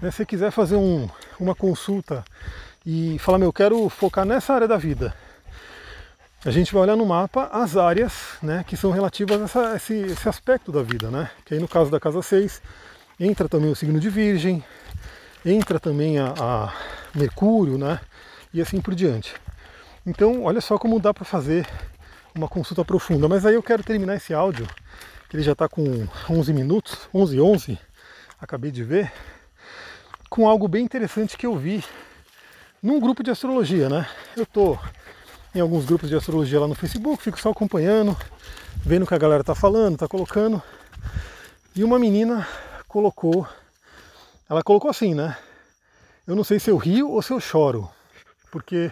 Né, 0.00 0.10
se 0.10 0.18
você 0.18 0.26
quiser 0.26 0.50
fazer 0.50 0.76
um, 0.76 1.08
uma 1.40 1.54
consulta 1.54 2.24
e 2.84 3.18
falar, 3.18 3.38
meu, 3.38 3.48
eu 3.48 3.52
quero 3.52 3.88
focar 3.88 4.26
nessa 4.26 4.52
área 4.52 4.68
da 4.68 4.76
vida, 4.76 5.14
a 6.44 6.50
gente 6.50 6.72
vai 6.74 6.82
olhar 6.82 6.96
no 6.96 7.06
mapa 7.06 7.48
as 7.50 7.76
áreas 7.76 8.12
né, 8.42 8.64
que 8.66 8.76
são 8.76 8.90
relativas 8.90 9.40
a 9.40 9.44
essa, 9.44 9.76
esse, 9.76 9.94
esse, 9.94 10.28
aspecto 10.28 10.70
da 10.70 10.82
vida. 10.82 11.10
Né? 11.10 11.30
Que 11.44 11.54
aí 11.54 11.60
no 11.60 11.66
caso 11.66 11.90
da 11.90 11.98
casa 11.98 12.20
6, 12.20 12.60
entra 13.18 13.48
também 13.48 13.70
o 13.70 13.74
signo 13.74 13.98
de 13.98 14.10
Virgem, 14.10 14.62
entra 15.44 15.80
também 15.80 16.18
a, 16.18 16.34
a 16.38 16.74
Mercúrio, 17.14 17.78
né? 17.78 17.98
E 18.52 18.60
assim 18.60 18.80
por 18.80 18.94
diante. 18.94 19.34
Então, 20.06 20.44
olha 20.44 20.60
só 20.60 20.78
como 20.78 21.00
dá 21.00 21.14
para 21.14 21.24
fazer 21.24 21.66
uma 22.34 22.48
consulta 22.48 22.84
profunda. 22.84 23.26
Mas 23.26 23.46
aí 23.46 23.54
eu 23.54 23.62
quero 23.62 23.82
terminar 23.82 24.16
esse 24.16 24.34
áudio, 24.34 24.66
que 25.28 25.36
ele 25.36 25.42
já 25.42 25.52
está 25.52 25.66
com 25.68 26.06
11 26.28 26.52
minutos, 26.52 27.08
11 27.12 27.40
11, 27.40 27.78
acabei 28.40 28.70
de 28.70 28.84
ver, 28.84 29.10
com 30.28 30.46
algo 30.46 30.68
bem 30.68 30.84
interessante 30.84 31.38
que 31.38 31.46
eu 31.46 31.56
vi 31.56 31.82
num 32.82 33.00
grupo 33.00 33.22
de 33.22 33.30
astrologia, 33.30 33.88
né? 33.88 34.06
Eu 34.36 34.44
tô 34.44 34.78
em 35.54 35.60
alguns 35.60 35.84
grupos 35.84 36.08
de 36.08 36.16
astrologia 36.16 36.58
lá 36.60 36.66
no 36.66 36.74
Facebook, 36.74 37.22
fico 37.22 37.40
só 37.40 37.50
acompanhando, 37.50 38.16
vendo 38.76 39.04
o 39.04 39.06
que 39.06 39.14
a 39.14 39.18
galera 39.18 39.44
tá 39.44 39.54
falando, 39.54 39.96
tá 39.96 40.08
colocando. 40.08 40.60
E 41.76 41.84
uma 41.84 41.98
menina 41.98 42.46
colocou, 42.88 43.46
ela 44.48 44.62
colocou 44.62 44.90
assim, 44.90 45.14
né? 45.14 45.36
Eu 46.26 46.34
não 46.34 46.42
sei 46.42 46.58
se 46.58 46.70
eu 46.70 46.76
rio 46.76 47.10
ou 47.10 47.22
se 47.22 47.32
eu 47.32 47.38
choro, 47.38 47.88
porque 48.50 48.90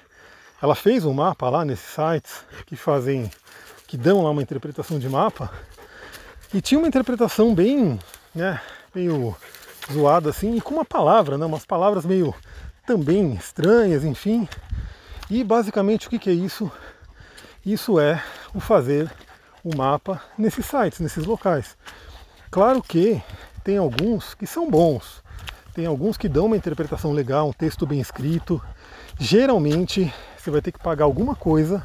ela 0.60 0.74
fez 0.74 1.04
um 1.04 1.12
mapa 1.12 1.48
lá 1.50 1.64
nesses 1.64 1.86
sites 1.86 2.44
que 2.66 2.76
fazem, 2.76 3.30
que 3.88 3.96
dão 3.96 4.22
lá 4.22 4.30
uma 4.30 4.42
interpretação 4.42 4.98
de 4.98 5.08
mapa, 5.08 5.50
e 6.54 6.60
tinha 6.60 6.78
uma 6.78 6.88
interpretação 6.88 7.54
bem, 7.54 7.98
né, 8.34 8.60
meio 8.94 9.34
zoada 9.92 10.30
assim, 10.30 10.56
e 10.56 10.60
com 10.60 10.74
uma 10.74 10.84
palavra, 10.84 11.36
né, 11.36 11.44
umas 11.44 11.64
palavras 11.64 12.04
meio 12.04 12.34
também 12.86 13.34
estranhas, 13.34 14.04
enfim. 14.04 14.48
E 15.32 15.42
basicamente 15.42 16.06
o 16.06 16.10
que, 16.10 16.18
que 16.18 16.28
é 16.28 16.34
isso? 16.34 16.70
Isso 17.64 17.98
é 17.98 18.22
o 18.52 18.60
fazer 18.60 19.10
o 19.64 19.74
mapa 19.74 20.22
nesses 20.36 20.66
sites, 20.66 21.00
nesses 21.00 21.24
locais. 21.24 21.74
Claro 22.50 22.82
que 22.82 23.18
tem 23.64 23.78
alguns 23.78 24.34
que 24.34 24.46
são 24.46 24.70
bons, 24.70 25.22
tem 25.72 25.86
alguns 25.86 26.18
que 26.18 26.28
dão 26.28 26.44
uma 26.44 26.56
interpretação 26.58 27.12
legal, 27.12 27.48
um 27.48 27.52
texto 27.52 27.86
bem 27.86 27.98
escrito. 27.98 28.60
Geralmente 29.18 30.12
você 30.36 30.50
vai 30.50 30.60
ter 30.60 30.70
que 30.70 30.78
pagar 30.78 31.06
alguma 31.06 31.34
coisa 31.34 31.82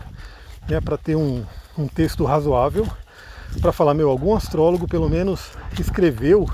né, 0.67 0.81
para 0.81 0.97
ter 0.97 1.15
um, 1.15 1.45
um 1.77 1.87
texto 1.87 2.25
razoável, 2.25 2.85
para 3.61 3.71
falar, 3.71 3.93
meu, 3.93 4.09
algum 4.09 4.35
astrólogo 4.35 4.89
pelo 4.89 5.09
menos 5.09 5.51
escreveu 5.79 6.49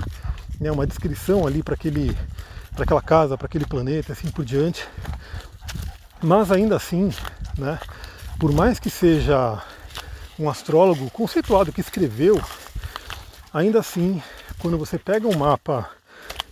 né, 0.60 0.70
uma 0.70 0.86
descrição 0.86 1.44
ali 1.44 1.60
para 1.60 1.74
aquele 1.74 2.16
para 2.72 2.84
aquela 2.84 3.02
casa, 3.02 3.36
para 3.36 3.46
aquele 3.46 3.66
planeta, 3.66 4.12
assim 4.12 4.30
por 4.30 4.44
diante. 4.44 4.86
Mas 6.24 6.50
ainda 6.50 6.76
assim, 6.76 7.10
né, 7.58 7.78
por 8.40 8.50
mais 8.50 8.78
que 8.78 8.88
seja 8.88 9.62
um 10.38 10.48
astrólogo 10.48 11.10
conceituado 11.10 11.70
que 11.70 11.82
escreveu, 11.82 12.40
ainda 13.52 13.80
assim, 13.80 14.22
quando 14.58 14.78
você 14.78 14.98
pega 14.98 15.28
um 15.28 15.36
mapa 15.36 15.90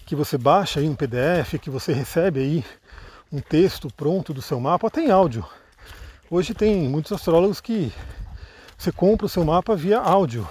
que 0.04 0.14
você 0.14 0.36
baixa 0.36 0.78
aí 0.78 0.86
um 0.86 0.94
PDF, 0.94 1.58
que 1.58 1.70
você 1.70 1.90
recebe 1.94 2.40
aí 2.40 2.64
um 3.32 3.40
texto 3.40 3.88
pronto 3.96 4.34
do 4.34 4.42
seu 4.42 4.60
mapa, 4.60 4.90
tem 4.90 5.10
áudio. 5.10 5.42
Hoje 6.30 6.52
tem 6.52 6.86
muitos 6.86 7.10
astrólogos 7.12 7.58
que 7.58 7.90
você 8.76 8.92
compra 8.92 9.24
o 9.24 9.30
seu 9.30 9.42
mapa 9.42 9.74
via 9.74 9.98
áudio. 9.98 10.46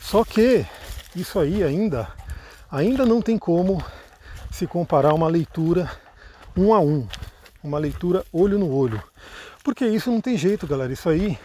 Só 0.00 0.24
que 0.24 0.64
isso 1.14 1.38
aí 1.38 1.62
ainda 1.62 2.08
ainda 2.72 3.04
não 3.04 3.20
tem 3.20 3.36
como 3.36 3.84
se 4.50 4.66
comparar 4.66 5.12
uma 5.12 5.28
leitura 5.28 5.90
um 6.56 6.72
a 6.72 6.80
um, 6.80 7.06
uma 7.64 7.78
leitura 7.78 8.24
olho 8.32 8.58
no 8.58 8.72
olho. 8.72 9.02
Porque 9.64 9.84
isso 9.86 10.10
não 10.10 10.20
tem 10.20 10.36
jeito, 10.36 10.66
galera. 10.66 10.92
Isso 10.92 11.08
aí 11.08 11.36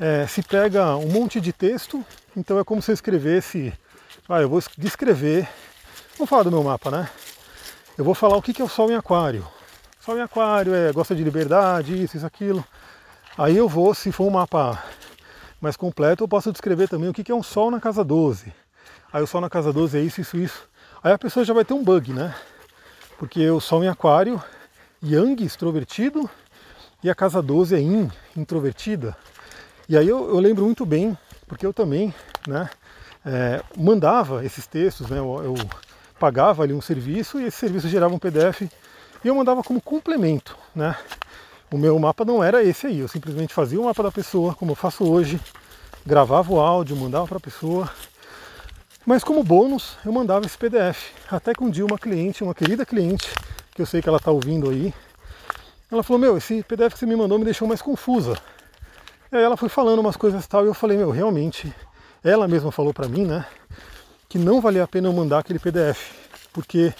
é, 0.00 0.26
se 0.26 0.42
pega 0.42 0.96
um 0.96 1.08
monte 1.08 1.40
de 1.40 1.52
texto, 1.52 2.02
então 2.34 2.58
é 2.58 2.64
como 2.64 2.80
se 2.80 2.90
eu 2.90 2.94
escrevesse, 2.94 3.72
ah, 4.28 4.40
eu 4.40 4.48
vou 4.48 4.62
descrever 4.78 5.46
Vamos 6.18 6.28
falar 6.28 6.42
do 6.42 6.50
meu 6.50 6.62
mapa, 6.62 6.90
né? 6.90 7.08
Eu 7.96 8.04
vou 8.04 8.14
falar 8.14 8.36
o 8.36 8.42
que 8.42 8.60
é 8.60 8.64
o 8.64 8.68
Sol 8.68 8.90
em 8.90 8.94
Aquário. 8.94 9.44
Sol 9.98 10.16
em 10.18 10.20
Aquário 10.20 10.74
é 10.74 10.92
gosta 10.92 11.16
de 11.16 11.24
liberdade, 11.24 12.00
isso, 12.00 12.18
isso, 12.18 12.26
aquilo. 12.26 12.62
Aí 13.36 13.56
eu 13.56 13.66
vou, 13.66 13.94
se 13.94 14.12
for 14.12 14.26
um 14.26 14.30
mapa 14.30 14.80
mais 15.58 15.74
completo, 15.74 16.22
eu 16.22 16.28
posso 16.28 16.52
descrever 16.52 16.86
também 16.86 17.08
o 17.08 17.14
que 17.14 17.32
é 17.32 17.34
um 17.34 17.42
Sol 17.42 17.70
na 17.70 17.80
casa 17.80 18.04
12. 18.04 18.52
Aí 19.10 19.22
o 19.22 19.26
Sol 19.26 19.40
na 19.40 19.48
casa 19.48 19.72
12 19.72 19.98
é 19.98 20.00
isso, 20.02 20.20
isso, 20.20 20.36
isso. 20.36 20.68
Aí 21.02 21.12
a 21.12 21.18
pessoa 21.18 21.44
já 21.46 21.54
vai 21.54 21.64
ter 21.64 21.72
um 21.72 21.82
bug, 21.82 22.12
né? 22.12 22.34
Porque 23.18 23.48
o 23.50 23.58
Sol 23.58 23.82
em 23.82 23.88
Aquário, 23.88 24.40
Yang, 25.04 25.44
extrovertido, 25.44 26.30
e 27.02 27.10
a 27.10 27.14
casa 27.14 27.42
12 27.42 27.74
é 27.74 27.78
Yin, 27.80 28.10
introvertida. 28.36 29.16
E 29.88 29.96
aí 29.96 30.08
eu, 30.08 30.28
eu 30.28 30.38
lembro 30.38 30.64
muito 30.64 30.86
bem, 30.86 31.18
porque 31.48 31.66
eu 31.66 31.72
também, 31.72 32.14
né, 32.46 32.70
é, 33.26 33.60
mandava 33.76 34.44
esses 34.44 34.66
textos, 34.66 35.08
né, 35.08 35.18
eu, 35.18 35.42
eu 35.42 35.54
pagava 36.20 36.62
ali 36.62 36.72
um 36.72 36.80
serviço 36.80 37.40
e 37.40 37.46
esse 37.46 37.56
serviço 37.56 37.88
gerava 37.88 38.14
um 38.14 38.18
PDF 38.18 38.62
e 38.62 38.70
eu 39.24 39.34
mandava 39.34 39.62
como 39.62 39.80
complemento, 39.80 40.56
né? 40.74 40.96
O 41.68 41.76
meu 41.76 41.98
mapa 41.98 42.24
não 42.24 42.44
era 42.44 42.62
esse 42.62 42.86
aí, 42.86 43.00
eu 43.00 43.08
simplesmente 43.08 43.52
fazia 43.52 43.80
o 43.80 43.84
mapa 43.84 44.02
da 44.04 44.12
pessoa, 44.12 44.54
como 44.54 44.72
eu 44.72 44.76
faço 44.76 45.04
hoje, 45.04 45.40
gravava 46.06 46.52
o 46.52 46.60
áudio, 46.60 46.96
mandava 46.96 47.26
para 47.26 47.38
a 47.38 47.40
pessoa. 47.40 47.90
Mas 49.04 49.24
como 49.24 49.42
bônus, 49.42 49.96
eu 50.04 50.12
mandava 50.12 50.46
esse 50.46 50.56
PDF. 50.56 51.10
Até 51.28 51.54
que 51.54 51.64
um 51.64 51.70
dia 51.70 51.84
uma 51.84 51.98
cliente, 51.98 52.44
uma 52.44 52.54
querida 52.54 52.86
cliente, 52.86 53.28
que 53.74 53.82
eu 53.82 53.86
sei 53.86 54.02
que 54.02 54.08
ela 54.08 54.18
está 54.18 54.30
ouvindo 54.30 54.70
aí, 54.70 54.92
ela 55.90 56.02
falou: 56.02 56.20
Meu, 56.20 56.36
esse 56.36 56.62
PDF 56.62 56.92
que 56.92 56.98
você 56.98 57.06
me 57.06 57.16
mandou 57.16 57.38
me 57.38 57.44
deixou 57.44 57.66
mais 57.66 57.82
confusa. 57.82 58.36
E 59.30 59.36
aí 59.36 59.42
ela 59.42 59.56
foi 59.56 59.68
falando 59.68 60.00
umas 60.00 60.16
coisas 60.16 60.46
tal, 60.46 60.64
e 60.64 60.68
eu 60.68 60.74
falei: 60.74 60.96
Meu, 60.96 61.10
realmente, 61.10 61.72
ela 62.22 62.46
mesma 62.46 62.70
falou 62.70 62.92
para 62.92 63.08
mim, 63.08 63.24
né? 63.24 63.46
que 64.32 64.38
não 64.38 64.62
valia 64.62 64.82
a 64.82 64.88
pena 64.88 65.08
eu 65.08 65.12
mandar 65.12 65.40
aquele 65.40 65.58
PDF, 65.58 66.10
porque 66.54 66.94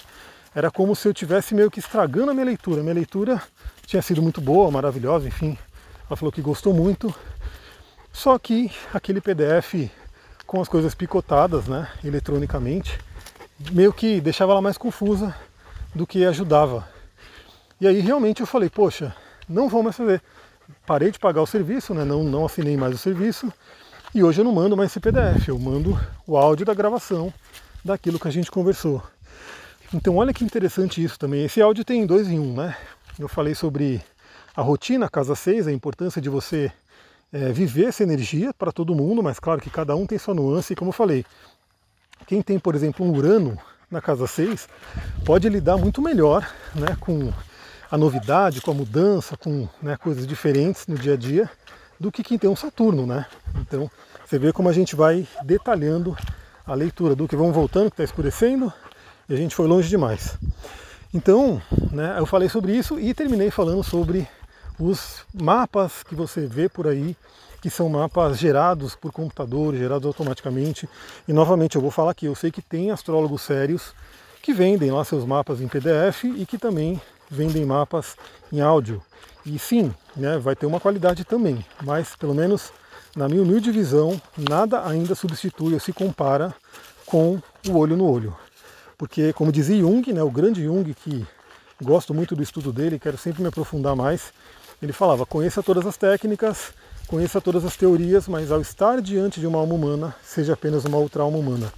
era 0.53 0.69
como 0.69 0.95
se 0.95 1.07
eu 1.07 1.13
tivesse 1.15 1.55
meio 1.55 1.71
que 1.71 1.79
estragando 1.79 2.29
a 2.29 2.33
minha 2.35 2.45
leitura. 2.45 2.83
Minha 2.83 2.93
leitura 2.93 3.41
tinha 3.87 4.03
sido 4.03 4.21
muito 4.21 4.39
boa, 4.39 4.69
maravilhosa, 4.69 5.27
enfim. 5.27 5.57
Ela 6.07 6.15
falou 6.15 6.31
que 6.31 6.43
gostou 6.43 6.75
muito. 6.75 7.11
Só 8.11 8.37
que 8.37 8.71
aquele 8.93 9.19
PDF 9.19 9.89
com 10.45 10.61
as 10.61 10.69
coisas 10.69 10.93
picotadas, 10.93 11.65
né, 11.65 11.89
eletronicamente, 12.03 12.99
meio 13.71 13.91
que 13.91 14.21
deixava 14.21 14.51
ela 14.51 14.61
mais 14.61 14.77
confusa 14.77 15.35
do 15.93 16.07
que 16.07 16.25
ajudava. 16.25 16.87
E 17.79 17.87
aí 17.87 17.99
realmente 17.99 18.41
eu 18.41 18.47
falei, 18.47 18.69
poxa, 18.69 19.15
não 19.47 19.67
vou 19.67 19.83
mais 19.83 19.95
fazer. 19.95 20.21
Parei 20.85 21.11
de 21.11 21.19
pagar 21.19 21.41
o 21.41 21.47
serviço, 21.47 21.93
né, 21.93 22.03
não, 22.03 22.23
não 22.23 22.45
assinei 22.45 22.77
mais 22.77 22.95
o 22.95 22.97
serviço 22.97 23.51
e 24.15 24.23
hoje 24.23 24.41
eu 24.41 24.45
não 24.45 24.51
mando 24.51 24.77
mais 24.77 24.91
esse 24.91 24.99
PDF, 24.99 25.47
eu 25.47 25.57
mando 25.57 25.99
o 26.27 26.37
áudio 26.37 26.65
da 26.65 26.73
gravação 26.73 27.33
daquilo 27.83 28.19
que 28.19 28.27
a 28.27 28.31
gente 28.31 28.51
conversou. 28.51 29.01
Então 29.93 30.17
olha 30.17 30.33
que 30.33 30.43
interessante 30.43 31.03
isso 31.03 31.17
também. 31.17 31.45
Esse 31.45 31.61
áudio 31.61 31.83
tem 31.83 32.05
dois 32.05 32.27
em 32.27 32.39
um, 32.39 32.53
né? 32.53 32.77
Eu 33.17 33.27
falei 33.27 33.55
sobre 33.55 34.03
a 34.55 34.61
rotina, 34.61 35.09
casa 35.09 35.35
6, 35.35 35.67
a 35.67 35.71
importância 35.71 36.21
de 36.21 36.29
você 36.29 36.71
é, 37.31 37.51
viver 37.51 37.85
essa 37.85 38.03
energia 38.03 38.53
para 38.53 38.71
todo 38.71 38.93
mundo, 38.93 39.23
mas 39.23 39.39
claro 39.39 39.59
que 39.59 39.69
cada 39.69 39.95
um 39.95 40.05
tem 40.05 40.19
sua 40.19 40.35
nuance, 40.35 40.73
e 40.73 40.75
como 40.75 40.89
eu 40.89 40.93
falei, 40.93 41.25
quem 42.27 42.41
tem, 42.41 42.59
por 42.59 42.75
exemplo, 42.75 43.05
um 43.05 43.11
Urano 43.11 43.57
na 43.93 44.01
casa 44.01 44.25
6 44.25 44.67
pode 45.23 45.47
lidar 45.47 45.77
muito 45.77 46.01
melhor 46.01 46.45
né, 46.73 46.97
com 46.99 47.31
a 47.89 47.97
novidade, 47.97 48.59
com 48.59 48.71
a 48.71 48.73
mudança, 48.73 49.37
com 49.37 49.69
né, 49.81 49.95
coisas 49.95 50.25
diferentes 50.25 50.87
no 50.87 50.97
dia 50.97 51.13
a 51.13 51.17
dia 51.17 51.49
do 51.99 52.11
que 52.11 52.23
quem 52.23 52.39
tem 52.39 52.49
um 52.49 52.55
Saturno, 52.55 53.05
né? 53.05 53.27
Então 53.61 53.89
você 54.25 54.39
vê 54.39 54.51
como 54.51 54.67
a 54.67 54.73
gente 54.73 54.95
vai 54.95 55.27
detalhando 55.43 56.17
a 56.65 56.73
leitura 56.73 57.15
do 57.15 57.27
que 57.27 57.35
vamos 57.35 57.53
voltando, 57.53 57.91
que 57.91 57.93
está 57.93 58.03
escurecendo, 58.03 58.73
e 59.29 59.33
a 59.33 59.37
gente 59.37 59.53
foi 59.53 59.67
longe 59.67 59.87
demais. 59.87 60.37
Então, 61.13 61.61
né, 61.91 62.15
eu 62.17 62.25
falei 62.25 62.49
sobre 62.49 62.75
isso 62.75 62.99
e 62.99 63.13
terminei 63.13 63.51
falando 63.51 63.83
sobre 63.83 64.27
os 64.79 65.23
mapas 65.31 66.01
que 66.01 66.15
você 66.15 66.47
vê 66.47 66.67
por 66.67 66.87
aí, 66.87 67.15
que 67.63 67.69
são 67.69 67.87
mapas 67.87 68.37
gerados 68.37 68.93
por 68.93 69.13
computador, 69.13 69.73
gerados 69.73 70.05
automaticamente. 70.05 70.87
E 71.25 71.31
novamente 71.31 71.77
eu 71.77 71.81
vou 71.81 71.91
falar 71.91 72.11
aqui, 72.11 72.25
eu 72.25 72.35
sei 72.35 72.51
que 72.51 72.61
tem 72.61 72.91
astrólogos 72.91 73.41
sérios 73.41 73.95
que 74.41 74.53
vendem 74.53 74.91
lá 74.91 75.05
seus 75.05 75.23
mapas 75.23 75.61
em 75.61 75.69
PDF 75.69 76.25
e 76.25 76.45
que 76.45 76.57
também 76.57 76.99
vendem 77.31 77.65
mapas 77.65 78.17
em 78.51 78.59
áudio. 78.59 79.01
E 79.45 79.57
sim, 79.57 79.93
né, 80.13 80.37
vai 80.37 80.57
ter 80.57 80.65
uma 80.65 80.77
qualidade 80.77 81.23
também, 81.23 81.65
mas 81.81 82.17
pelo 82.17 82.35
menos 82.35 82.73
na 83.15 83.29
minha 83.29 83.41
humilde 83.41 83.71
visão, 83.71 84.21
nada 84.37 84.85
ainda 84.85 85.15
substitui 85.15 85.73
ou 85.73 85.79
se 85.79 85.93
compara 85.93 86.53
com 87.05 87.41
o 87.69 87.77
olho 87.77 87.95
no 87.95 88.11
olho. 88.11 88.35
Porque, 88.97 89.31
como 89.31 89.53
dizia 89.53 89.79
Jung, 89.79 90.11
né, 90.11 90.21
o 90.21 90.29
grande 90.29 90.65
Jung, 90.65 90.93
que 90.93 91.25
gosto 91.81 92.13
muito 92.13 92.35
do 92.35 92.43
estudo 92.43 92.73
dele, 92.73 92.99
quero 92.99 93.17
sempre 93.17 93.41
me 93.41 93.47
aprofundar 93.47 93.95
mais, 93.95 94.33
ele 94.81 94.91
falava: 94.91 95.25
conheça 95.25 95.63
todas 95.63 95.85
as 95.85 95.95
técnicas, 95.95 96.73
conheça 97.13 97.39
todas 97.39 97.63
as 97.63 97.77
teorias, 97.77 98.27
mas 98.27 98.51
ao 98.51 98.59
estar 98.59 98.99
diante 98.99 99.39
de 99.39 99.45
uma 99.45 99.59
alma 99.59 99.75
humana, 99.75 100.15
seja 100.23 100.53
apenas 100.53 100.83
uma 100.83 100.97
outra 100.97 101.21
alma 101.21 101.37
humana. 101.37 101.71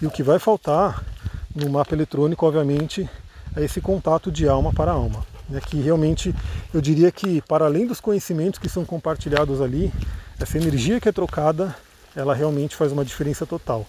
E 0.00 0.06
o 0.06 0.10
que 0.12 0.22
vai 0.22 0.38
faltar 0.38 1.04
no 1.52 1.68
mapa 1.68 1.92
eletrônico, 1.92 2.46
obviamente, 2.46 3.10
é 3.56 3.64
esse 3.64 3.80
contato 3.80 4.30
de 4.30 4.48
alma 4.48 4.72
para 4.72 4.92
alma. 4.92 5.26
Né, 5.48 5.60
que 5.60 5.80
realmente 5.80 6.32
eu 6.72 6.80
diria 6.80 7.10
que, 7.10 7.42
para 7.42 7.64
além 7.64 7.84
dos 7.84 8.00
conhecimentos 8.00 8.60
que 8.60 8.68
são 8.68 8.84
compartilhados 8.84 9.60
ali, 9.60 9.92
essa 10.38 10.56
energia 10.56 11.00
que 11.00 11.08
é 11.08 11.12
trocada, 11.12 11.74
ela 12.14 12.32
realmente 12.32 12.76
faz 12.76 12.92
uma 12.92 13.04
diferença 13.04 13.44
total. 13.44 13.84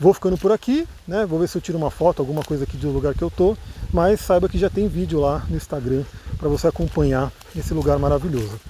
Vou 0.00 0.14
ficando 0.14 0.38
por 0.38 0.52
aqui, 0.52 0.86
né? 1.08 1.26
Vou 1.26 1.40
ver 1.40 1.48
se 1.48 1.58
eu 1.58 1.60
tiro 1.60 1.76
uma 1.76 1.90
foto, 1.90 2.20
alguma 2.20 2.44
coisa 2.44 2.62
aqui 2.62 2.76
do 2.76 2.90
lugar 2.90 3.14
que 3.14 3.22
eu 3.22 3.30
tô, 3.30 3.56
mas 3.92 4.20
saiba 4.20 4.48
que 4.48 4.56
já 4.56 4.70
tem 4.70 4.86
vídeo 4.86 5.18
lá 5.18 5.44
no 5.50 5.56
Instagram 5.56 6.04
para 6.38 6.48
você 6.48 6.68
acompanhar 6.68 7.32
esse 7.56 7.74
lugar 7.74 7.98
maravilhoso. 7.98 8.60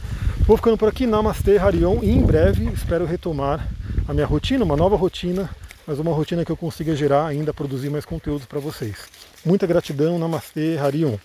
Vou 0.46 0.56
ficando 0.56 0.78
por 0.78 0.88
aqui, 0.88 1.06
Namastê, 1.06 1.58
Harion, 1.58 1.98
e 2.02 2.10
em 2.10 2.22
breve 2.22 2.72
espero 2.72 3.04
retomar 3.04 3.68
a 4.08 4.14
minha 4.14 4.24
rotina, 4.24 4.64
uma 4.64 4.76
nova 4.76 4.96
rotina, 4.96 5.50
mas 5.86 5.98
uma 5.98 6.14
rotina 6.14 6.46
que 6.46 6.50
eu 6.50 6.56
consiga 6.56 6.96
gerar 6.96 7.26
ainda, 7.26 7.52
produzir 7.52 7.90
mais 7.90 8.06
conteúdos 8.06 8.46
para 8.46 8.58
vocês. 8.58 8.96
Muita 9.44 9.66
gratidão, 9.66 10.18
Namastê, 10.18 10.78
Harion. 10.78 11.18